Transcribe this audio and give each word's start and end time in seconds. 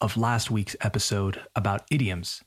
of 0.00 0.16
last 0.16 0.50
week's 0.50 0.76
episode 0.80 1.40
about 1.54 1.86
idioms. 1.90 2.42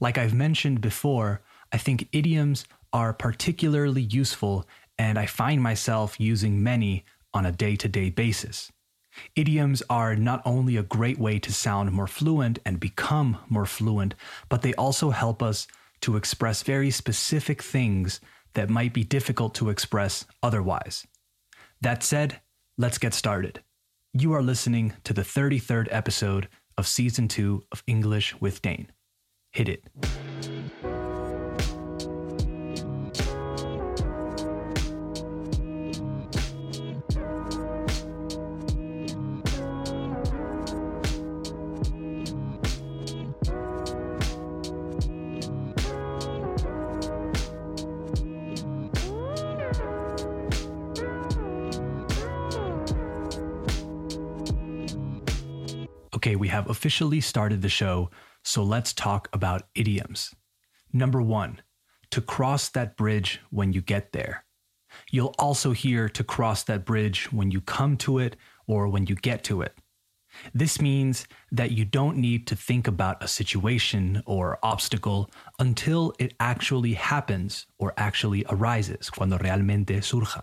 Like 0.00 0.18
I've 0.18 0.34
mentioned 0.34 0.80
before, 0.80 1.42
I 1.72 1.78
think 1.78 2.08
idioms 2.12 2.64
are 2.92 3.12
particularly 3.12 4.02
useful, 4.02 4.66
and 4.98 5.18
I 5.18 5.26
find 5.26 5.62
myself 5.62 6.20
using 6.20 6.62
many 6.62 7.04
on 7.34 7.44
a 7.44 7.52
day 7.52 7.76
to 7.76 7.88
day 7.88 8.10
basis. 8.10 8.72
Idioms 9.34 9.82
are 9.88 10.14
not 10.14 10.42
only 10.44 10.76
a 10.76 10.82
great 10.82 11.18
way 11.18 11.38
to 11.38 11.52
sound 11.52 11.92
more 11.92 12.06
fluent 12.06 12.58
and 12.64 12.78
become 12.78 13.38
more 13.48 13.66
fluent, 13.66 14.14
but 14.48 14.62
they 14.62 14.74
also 14.74 15.10
help 15.10 15.42
us 15.42 15.66
to 16.02 16.16
express 16.16 16.62
very 16.62 16.90
specific 16.90 17.62
things 17.62 18.20
that 18.54 18.70
might 18.70 18.92
be 18.92 19.04
difficult 19.04 19.54
to 19.54 19.70
express 19.70 20.24
otherwise. 20.42 21.06
That 21.80 22.02
said, 22.02 22.40
let's 22.78 22.98
get 22.98 23.14
started. 23.14 23.62
You 24.12 24.32
are 24.32 24.42
listening 24.42 24.94
to 25.04 25.12
the 25.12 25.22
33rd 25.22 25.88
episode 25.90 26.48
of 26.78 26.86
Season 26.86 27.28
2 27.28 27.64
of 27.72 27.82
English 27.86 28.34
with 28.40 28.62
Dane. 28.62 28.90
Hit 29.52 29.68
it. 29.68 29.84
Okay, 56.26 56.34
we 56.34 56.48
have 56.48 56.68
officially 56.68 57.20
started 57.20 57.62
the 57.62 57.68
show, 57.68 58.10
so 58.42 58.64
let's 58.64 58.92
talk 58.92 59.28
about 59.32 59.68
idioms. 59.76 60.34
Number 60.92 61.22
one, 61.22 61.62
to 62.10 62.20
cross 62.20 62.68
that 62.70 62.96
bridge 62.96 63.40
when 63.50 63.72
you 63.72 63.80
get 63.80 64.10
there. 64.10 64.44
You'll 65.12 65.36
also 65.38 65.70
hear 65.70 66.08
to 66.08 66.24
cross 66.24 66.64
that 66.64 66.84
bridge 66.84 67.30
when 67.30 67.52
you 67.52 67.60
come 67.60 67.96
to 67.98 68.18
it 68.18 68.34
or 68.66 68.88
when 68.88 69.06
you 69.06 69.14
get 69.14 69.44
to 69.44 69.62
it. 69.62 69.78
This 70.52 70.80
means 70.80 71.28
that 71.52 71.70
you 71.70 71.84
don't 71.84 72.16
need 72.16 72.48
to 72.48 72.56
think 72.56 72.88
about 72.88 73.22
a 73.22 73.28
situation 73.28 74.20
or 74.26 74.58
obstacle 74.64 75.30
until 75.60 76.12
it 76.18 76.34
actually 76.40 76.94
happens 76.94 77.68
or 77.78 77.94
actually 77.96 78.44
arises, 78.48 79.10
cuando 79.10 79.38
realmente 79.38 80.02
surja. 80.02 80.42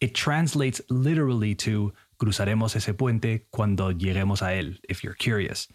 It 0.00 0.16
translates 0.16 0.80
literally 0.90 1.54
to 1.56 1.92
cruzaremos 2.24 2.74
ese 2.74 2.94
puente 2.94 3.46
cuando 3.50 3.92
lleguemos 3.92 4.40
a 4.42 4.54
él, 4.54 4.80
if 4.88 5.04
you're 5.04 5.14
curious. 5.14 5.68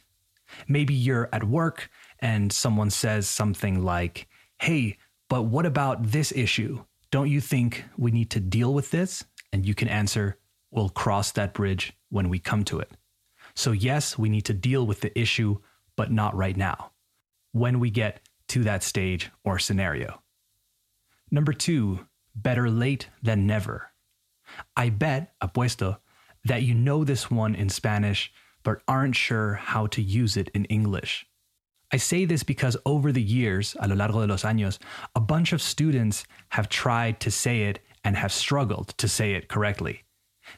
Maybe 0.68 0.96
you're 0.96 1.30
at 1.32 1.44
work 1.44 1.90
and 2.20 2.52
someone 2.52 2.90
says 2.90 3.28
something 3.30 3.84
like, 3.84 4.28
Hey, 4.60 4.98
but 5.30 5.44
what 5.44 5.68
about 5.68 6.12
this 6.12 6.32
issue? 6.32 6.84
Don't 7.12 7.30
you 7.30 7.40
think 7.40 7.86
we 7.98 8.12
need 8.12 8.32
to 8.32 8.40
deal 8.40 8.74
with 8.74 8.90
this? 8.90 9.24
And 9.54 9.64
you 9.64 9.76
can 9.76 9.88
answer, 9.88 10.40
We'll 10.72 10.90
cross 10.90 11.32
that 11.34 11.54
bridge 11.54 11.94
when 12.10 12.30
we 12.30 12.40
come 12.40 12.64
to 12.66 12.80
it. 12.80 12.92
So, 13.56 13.72
yes, 13.72 14.18
we 14.18 14.30
need 14.30 14.46
to 14.46 14.54
deal 14.54 14.86
with 14.86 15.02
the 15.02 15.18
issue, 15.20 15.58
but 15.96 16.12
not 16.12 16.36
right 16.36 16.56
now, 16.56 16.92
when 17.52 17.80
we 17.80 17.90
get 17.90 18.22
to 18.50 18.64
that 18.64 18.84
stage 18.84 19.32
or 19.44 19.60
scenario. 19.60 20.22
Number 21.32 21.54
two, 21.54 22.08
better 22.36 22.70
late 22.70 23.10
than 23.22 23.46
never. 23.48 23.92
I 24.76 24.90
bet, 24.90 25.34
apuesto, 25.42 25.98
that 26.46 26.64
you 26.64 26.74
know 26.74 27.04
this 27.04 27.30
one 27.30 27.56
in 27.56 27.70
Spanish, 27.70 28.32
but 28.64 28.82
aren't 28.88 29.16
sure 29.16 29.56
how 29.56 29.88
to 29.88 30.02
use 30.02 30.38
it 30.38 30.50
in 30.50 30.66
English. 30.66 31.26
I 31.92 31.98
say 31.98 32.26
this 32.26 32.44
because 32.44 32.78
over 32.86 33.12
the 33.12 33.22
years, 33.22 33.76
a 33.80 33.88
lo 33.88 33.96
largo 33.96 34.22
de 34.22 34.28
los 34.28 34.44
años, 34.44 34.78
a 35.16 35.20
bunch 35.20 35.54
of 35.54 35.62
students 35.62 36.24
have 36.50 36.70
tried 36.70 37.20
to 37.22 37.32
say 37.32 37.64
it 37.64 37.80
and 38.04 38.16
have 38.16 38.32
struggled 38.32 38.90
to 39.00 39.08
say 39.08 39.34
it 39.34 39.50
correctly. 39.50 40.04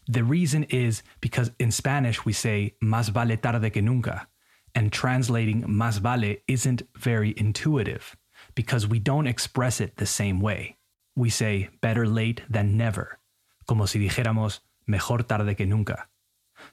The 0.08 0.24
reason 0.24 0.64
is 0.66 1.04
because 1.22 1.52
in 1.60 1.72
Spanish 1.72 2.26
we 2.26 2.34
say 2.34 2.76
más 2.84 3.10
vale 3.10 3.38
tarde 3.38 3.72
que 3.72 3.82
nunca, 3.82 4.28
and 4.76 4.92
translating 4.92 5.64
más 5.64 6.00
vale 6.00 6.38
isn't 6.48 6.84
very 6.98 7.34
intuitive 7.38 8.16
because 8.56 8.88
we 8.88 9.00
don't 9.00 9.28
express 9.28 9.80
it 9.80 9.98
the 9.98 10.06
same 10.06 10.40
way. 10.40 10.78
We 11.16 11.30
say 11.30 11.70
better 11.82 12.08
late 12.08 12.42
than 12.50 12.78
never, 12.78 13.20
como 13.68 13.86
si 13.86 14.00
dijéramos 14.00 14.60
mejor 14.88 15.20
tarde 15.20 15.56
que 15.56 15.66
nunca. 15.66 16.08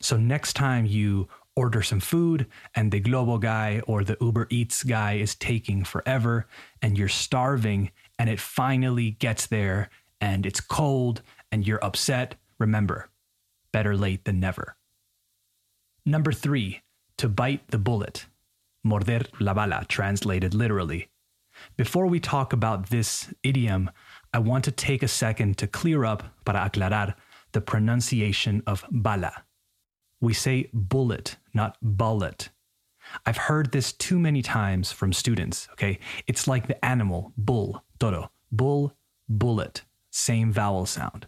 So 0.00 0.16
next 0.16 0.54
time 0.54 0.86
you 0.86 1.28
order 1.56 1.82
some 1.82 2.00
food 2.00 2.46
and 2.74 2.92
the 2.92 3.00
Glovo 3.00 3.40
guy 3.40 3.82
or 3.86 4.04
the 4.04 4.16
Uber 4.20 4.46
Eats 4.50 4.84
guy 4.84 5.14
is 5.14 5.34
taking 5.34 5.82
forever 5.84 6.46
and 6.80 6.96
you're 6.96 7.08
starving 7.08 7.90
and 8.18 8.30
it 8.30 8.38
finally 8.40 9.12
gets 9.12 9.46
there 9.46 9.90
and 10.20 10.46
it's 10.46 10.60
cold 10.60 11.22
and 11.50 11.66
you're 11.66 11.84
upset, 11.84 12.36
remember, 12.58 13.08
better 13.72 13.96
late 13.96 14.24
than 14.24 14.38
never. 14.38 14.76
Number 16.06 16.32
three, 16.32 16.82
to 17.18 17.28
bite 17.28 17.68
the 17.68 17.78
bullet. 17.78 18.26
Morder 18.86 19.26
la 19.40 19.52
bala, 19.52 19.84
translated 19.88 20.54
literally. 20.54 21.08
Before 21.76 22.06
we 22.06 22.20
talk 22.20 22.52
about 22.52 22.90
this 22.90 23.32
idiom, 23.42 23.90
I 24.32 24.38
want 24.38 24.64
to 24.64 24.70
take 24.70 25.02
a 25.02 25.08
second 25.08 25.58
to 25.58 25.66
clear 25.66 26.04
up, 26.04 26.22
para 26.44 26.70
aclarar, 26.70 27.14
the 27.52 27.60
pronunciation 27.60 28.62
of 28.66 28.84
bala. 28.90 29.44
We 30.20 30.34
say 30.34 30.70
bullet, 30.72 31.36
not 31.54 31.76
bullet. 31.82 32.50
I've 33.24 33.36
heard 33.36 33.72
this 33.72 33.92
too 33.92 34.18
many 34.18 34.42
times 34.42 34.92
from 34.92 35.12
students, 35.12 35.68
okay? 35.72 35.98
It's 36.26 36.46
like 36.46 36.66
the 36.66 36.84
animal, 36.84 37.32
bull, 37.36 37.84
toro, 37.98 38.30
bull, 38.52 38.94
bullet, 39.28 39.82
same 40.10 40.52
vowel 40.52 40.86
sound. 40.86 41.26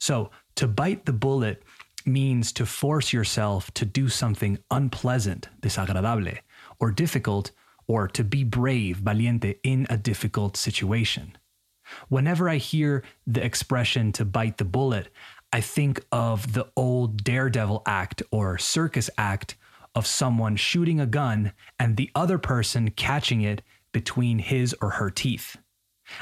So, 0.00 0.30
to 0.56 0.66
bite 0.66 1.06
the 1.06 1.12
bullet 1.12 1.62
means 2.04 2.52
to 2.52 2.66
force 2.66 3.12
yourself 3.12 3.72
to 3.74 3.84
do 3.84 4.08
something 4.08 4.58
unpleasant, 4.70 5.48
desagradable, 5.60 6.38
or 6.80 6.90
difficult, 6.90 7.52
or 7.86 8.08
to 8.08 8.24
be 8.24 8.42
brave, 8.42 8.96
valiente, 8.98 9.60
in 9.62 9.86
a 9.88 9.96
difficult 9.96 10.56
situation. 10.56 11.36
Whenever 12.08 12.48
I 12.48 12.56
hear 12.56 13.02
the 13.26 13.44
expression 13.44 14.12
to 14.12 14.24
bite 14.24 14.58
the 14.58 14.64
bullet, 14.64 15.08
I 15.52 15.60
think 15.60 16.04
of 16.10 16.54
the 16.54 16.68
old 16.76 17.24
daredevil 17.24 17.82
act 17.86 18.22
or 18.30 18.58
circus 18.58 19.10
act 19.18 19.56
of 19.94 20.06
someone 20.06 20.56
shooting 20.56 21.00
a 21.00 21.06
gun 21.06 21.52
and 21.78 21.96
the 21.96 22.10
other 22.14 22.38
person 22.38 22.90
catching 22.90 23.42
it 23.42 23.62
between 23.92 24.38
his 24.38 24.74
or 24.80 24.90
her 24.90 25.10
teeth. 25.10 25.56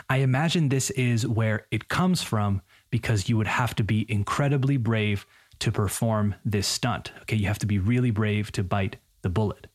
I 0.08 0.18
imagine 0.18 0.68
this 0.68 0.90
is 0.90 1.26
where 1.26 1.66
it 1.70 1.88
comes 1.88 2.22
from 2.22 2.62
because 2.90 3.28
you 3.28 3.36
would 3.36 3.46
have 3.46 3.74
to 3.76 3.84
be 3.84 4.04
incredibly 4.10 4.76
brave 4.76 5.26
to 5.60 5.70
perform 5.70 6.34
this 6.44 6.66
stunt. 6.66 7.12
Okay, 7.22 7.36
you 7.36 7.46
have 7.46 7.58
to 7.60 7.66
be 7.66 7.78
really 7.78 8.10
brave 8.10 8.50
to 8.52 8.64
bite 8.64 8.96
the 9.22 9.30
bullet. 9.30 9.68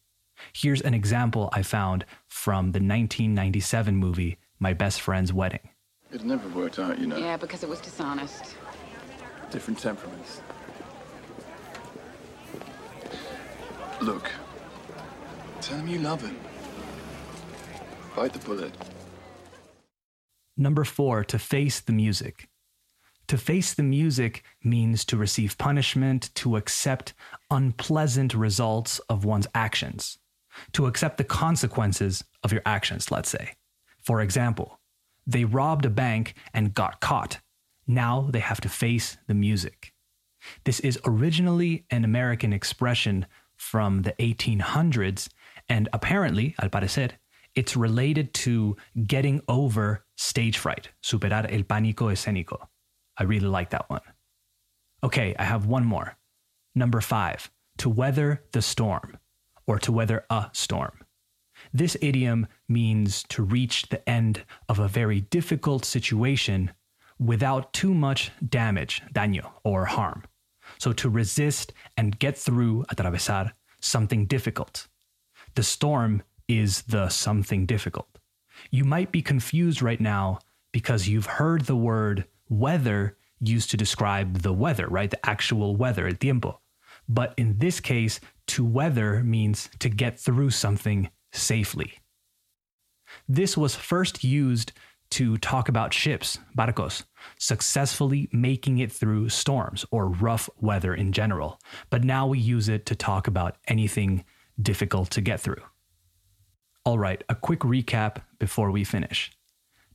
Here's 0.53 0.81
an 0.81 0.94
example 0.94 1.50
I 1.53 1.63
found 1.63 2.06
from 2.27 2.71
the 2.71 2.80
1997 2.80 3.95
movie 3.95 4.38
My 4.59 4.74
Best 4.74 5.00
Friend's 5.00 5.31
Wedding. 5.31 5.69
It 6.12 6.24
never 6.24 6.48
worked 6.50 6.80
out, 6.80 7.00
you 7.00 7.07
know. 7.07 7.18
Yeah, 7.18 7.38
because 7.38 7.63
it 7.63 7.69
was 7.69 7.81
dishonest. 7.81 8.56
Different 9.52 9.80
temperaments. 9.80 10.42
Look, 14.02 14.30
tell 15.62 15.78
him 15.78 15.88
you 15.88 16.00
love 16.00 16.22
him. 16.22 16.38
Bite 18.16 18.34
the 18.34 18.40
bullet. 18.40 18.74
Number 20.57 20.84
four, 20.84 21.24
to 21.25 21.40
face 21.40 21.80
the 21.81 21.92
music. 21.92 22.48
To 23.28 23.38
face 23.38 23.74
the 23.74 23.84
music 23.84 24.44
means 24.63 25.04
to 25.06 25.18
receive 25.18 25.58
punishment, 25.58 26.30
to 26.36 26.56
accept 26.56 27.13
unpleasant 27.50 28.34
results 28.36 29.00
of 29.10 29.25
one's 29.25 29.48
actions, 29.56 30.19
to 30.74 30.86
accept 30.86 31.18
the 31.18 31.24
consequences 31.24 32.24
of 32.44 32.51
your 32.51 32.62
actions, 32.66 33.12
let's 33.12 33.30
say. 33.30 33.56
For 34.01 34.22
example, 34.22 34.80
they 35.25 35.45
robbed 35.45 35.86
a 35.86 35.89
bank 35.89 36.36
and 36.54 36.74
got 36.74 37.00
caught. 37.00 37.39
Now 37.88 38.27
they 38.31 38.39
have 38.39 38.62
to 38.62 38.69
face 38.69 39.18
the 39.27 39.33
music. 39.33 39.94
This 40.63 40.80
is 40.80 41.00
originally 41.06 41.86
an 41.89 42.04
American 42.04 42.54
expression 42.54 43.25
from 43.56 44.04
the 44.04 44.13
1800s, 44.13 45.30
and 45.69 45.89
apparently, 45.94 46.56
al 46.62 46.69
parecer, 46.69 47.12
it's 47.56 47.75
related 47.75 48.33
to 48.33 48.75
getting 49.07 49.42
over 49.48 50.06
stage 50.18 50.57
fright, 50.57 50.89
superar 51.01 51.51
el 51.51 51.63
pánico 51.63 52.12
escénico. 52.12 52.68
I 53.18 53.24
really 53.24 53.48
like 53.48 53.69
that 53.69 53.89
one. 53.89 54.01
Okay, 55.04 55.36
I 55.39 55.44
have 55.44 55.66
one 55.66 55.86
more. 55.86 56.18
Number 56.75 57.00
five, 57.01 57.50
to 57.77 57.89
weather 57.89 58.44
the 58.51 58.62
storm, 58.62 59.18
or 59.66 59.80
to 59.80 59.92
weather 59.92 60.25
a 60.30 60.50
storm. 60.51 61.00
This 61.75 61.98
idiom 62.00 62.48
means 62.69 63.24
to 63.24 63.44
reach 63.44 63.89
the 63.89 64.07
end 64.07 64.45
of 64.69 64.80
a 64.80 64.88
very 64.88 65.19
difficult 65.19 65.83
situation 65.83 66.72
without 67.19 67.74
too 67.74 67.94
much 67.94 68.31
damage, 68.48 69.01
daño, 69.13 69.51
or 69.66 69.83
harm. 69.83 70.24
So 70.77 70.94
to 70.94 71.10
resist 71.10 71.74
and 71.98 72.18
get 72.18 72.38
through, 72.38 72.86
atravesar, 72.86 73.51
something 73.81 74.25
difficult. 74.25 74.88
The 75.56 75.63
storm 75.63 76.24
is 76.48 76.83
the 76.83 77.10
something 77.10 77.66
difficult. 77.66 78.19
You 78.72 78.86
might 78.86 79.12
be 79.12 79.22
confused 79.22 79.81
right 79.81 80.00
now 80.00 80.39
because 80.72 81.10
you've 81.10 81.25
heard 81.25 81.66
the 81.66 81.75
word 81.75 82.24
weather 82.48 83.18
used 83.42 83.69
to 83.72 83.75
describe 83.75 84.44
the 84.44 84.54
weather, 84.54 84.88
right? 84.88 85.12
The 85.12 85.25
actual 85.25 85.75
weather, 85.75 86.07
el 86.07 86.13
tiempo. 86.13 86.62
But 87.10 87.33
in 87.36 87.57
this 87.57 87.81
case, 87.81 88.22
to 88.48 88.63
weather 88.63 89.22
means 89.25 89.68
to 89.80 89.89
get 89.89 90.18
through 90.18 90.51
something 90.51 91.10
safely. 91.36 91.94
This 93.28 93.58
was 93.58 93.76
first 93.76 94.24
used 94.24 94.72
to 95.12 95.38
talk 95.38 95.70
about 95.70 95.94
ships, 95.94 96.40
barcos, 96.56 97.04
successfully 97.38 98.28
making 98.32 98.80
it 98.80 98.92
through 98.92 99.30
storms 99.30 99.86
or 99.92 100.08
rough 100.08 100.50
weather 100.60 100.94
in 100.94 101.12
general. 101.12 101.60
But 101.90 102.04
now 102.04 102.28
we 102.28 102.40
use 102.40 102.70
it 102.70 102.86
to 102.88 102.96
talk 102.96 103.28
about 103.28 103.58
anything 103.68 104.26
difficult 104.62 105.12
to 105.12 105.22
get 105.22 105.40
through. 105.40 105.62
All 106.84 107.00
right, 107.00 107.24
a 107.30 107.36
quick 107.36 107.60
recap 107.60 108.18
before 108.40 108.72
we 108.72 108.84
finish. 108.84 109.32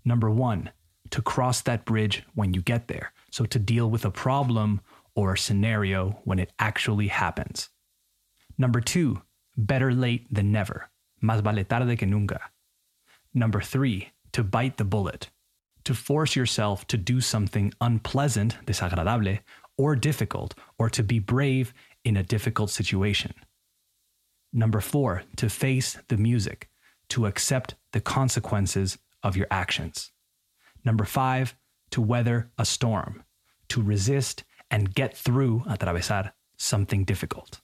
Number 0.05 0.31
one, 0.31 0.71
to 1.11 1.23
cross 1.23 1.61
that 1.63 1.85
bridge 1.85 2.23
when 2.35 2.55
you 2.55 2.63
get 2.63 2.89
there. 2.89 3.13
So 3.31 3.45
to 3.47 3.59
deal 3.59 3.91
with 3.91 4.05
a 4.05 4.11
problem 4.11 4.81
or 5.15 5.35
a 5.35 5.39
scenario 5.39 6.21
when 6.25 6.39
it 6.39 6.53
actually 6.59 7.09
happens. 7.09 7.69
Number 8.57 8.81
two, 8.81 9.23
better 9.57 9.93
late 9.93 10.33
than 10.33 10.53
never. 10.53 10.91
Más 11.23 11.43
vale 11.43 11.65
tarde 11.65 11.97
que 11.97 12.07
nunca. 12.07 12.41
Number 13.35 13.61
three, 13.61 14.11
to 14.33 14.43
bite 14.43 14.77
the 14.77 14.85
bullet. 14.85 15.31
To 15.85 15.95
force 15.95 16.37
yourself 16.37 16.87
to 16.89 16.97
do 16.97 17.21
something 17.21 17.73
unpleasant, 17.81 18.57
desagradable, 18.67 19.41
or 19.77 19.97
difficult, 19.97 20.55
or 20.79 20.91
to 20.91 21.03
be 21.03 21.19
brave 21.19 21.73
in 22.05 22.17
a 22.17 22.23
difficult 22.23 22.71
situation. 22.71 23.33
Number 24.53 24.81
four, 24.81 25.23
to 25.37 25.49
face 25.49 25.99
the 26.09 26.17
music, 26.17 26.69
to 27.11 27.27
accept 27.27 27.77
the 27.93 28.01
consequences 28.01 28.99
of 29.23 29.37
your 29.37 29.47
actions. 29.51 30.13
Number 30.85 31.05
five, 31.05 31.55
to 31.91 32.01
weather 32.01 32.51
a 32.59 32.65
storm, 32.65 33.23
to 33.69 33.83
resist 33.83 34.45
and 34.71 34.95
get 34.95 35.17
through, 35.17 35.65
atravesar, 35.67 36.33
something 36.57 37.05
difficult. 37.05 37.61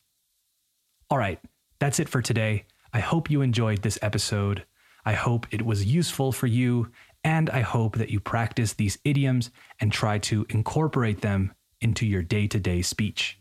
All 1.10 1.18
right, 1.18 1.40
that's 1.78 2.00
it 2.00 2.08
for 2.08 2.22
today. 2.22 2.64
I 2.96 3.00
hope 3.00 3.28
you 3.28 3.43
enjoyed 3.43 3.82
this 3.82 3.98
episode. 4.00 4.64
I 5.04 5.12
hope 5.12 5.46
it 5.50 5.60
was 5.60 5.84
useful 5.84 6.32
for 6.32 6.46
you, 6.46 6.90
and 7.25 7.50
I 7.50 7.60
hope 7.60 7.98
that 7.98 8.08
you 8.08 8.20
practice 8.20 8.72
these 8.72 8.98
idioms 9.04 9.50
and 9.81 9.93
try 9.93 10.16
to 10.20 10.46
incorporate 10.48 11.20
them 11.20 11.52
into 11.82 12.06
your 12.06 12.22
day 12.22 12.46
to 12.46 12.58
day 12.58 12.81
speech. 12.81 13.38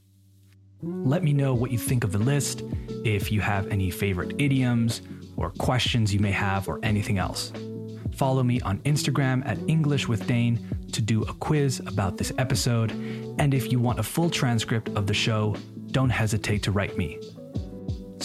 Let 0.81 1.24
me 1.24 1.31
know 1.31 1.54
what 1.54 1.72
you 1.72 1.78
think 1.78 2.04
of 2.04 2.12
the 2.12 2.19
list, 2.19 2.63
if 3.06 3.31
you 3.31 3.40
have 3.40 3.68
any 3.68 3.90
favorite 3.90 4.36
idioms 4.40 5.02
or 5.38 5.52
questions 5.52 6.13
you 6.13 6.19
may 6.19 6.34
have, 6.34 6.68
or 6.68 6.81
anything 6.84 7.18
else. 7.18 7.54
Follow 8.13 8.44
me 8.44 8.60
on 8.60 8.80
Instagram 8.80 9.42
at 9.48 9.58
English 9.69 10.06
with 10.06 10.28
Dane 10.28 10.60
to 10.92 11.01
do 11.01 11.22
a 11.24 11.34
quiz 11.34 11.80
about 11.80 12.18
this 12.18 12.34
episode. 12.38 12.92
And 13.40 13.54
if 13.54 13.72
you 13.72 13.80
want 13.80 14.00
a 14.00 14.04
full 14.04 14.30
transcript 14.30 14.90
of 14.98 15.08
the 15.08 15.13
show, 15.13 15.56
don't 15.92 16.10
hesitate 16.10 16.62
to 16.63 16.74
write 16.74 16.98
me. 16.98 17.22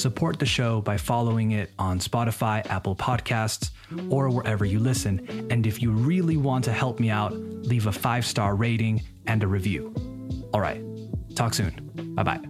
Support 0.00 0.38
the 0.38 0.46
show 0.46 0.80
by 0.80 0.96
following 0.96 1.50
it 1.50 1.72
on 1.78 1.98
Spotify, 1.98 2.64
Apple 2.70 2.96
Podcasts, 2.96 3.70
or 4.08 4.30
wherever 4.30 4.64
you 4.64 4.78
listen. 4.78 5.46
And 5.50 5.66
if 5.66 5.82
you 5.82 5.90
really 5.90 6.38
want 6.38 6.64
to 6.64 6.72
help 6.72 6.98
me 6.98 7.10
out, 7.10 7.34
leave 7.34 7.86
a 7.86 7.92
five 7.92 8.24
star 8.24 8.54
rating 8.54 9.02
and 9.26 9.42
a 9.42 9.46
review. 9.46 9.94
All 10.54 10.60
right, 10.62 10.82
talk 11.34 11.52
soon. 11.52 12.14
Bye 12.14 12.22
bye. 12.22 12.49